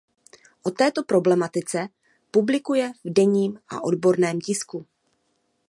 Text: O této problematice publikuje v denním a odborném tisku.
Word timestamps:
O 0.63 0.69
této 0.79 1.01
problematice 1.03 1.89
publikuje 2.31 2.91
v 3.05 3.09
denním 3.13 3.59
a 3.69 3.81
odborném 3.83 4.41
tisku. 4.41 4.85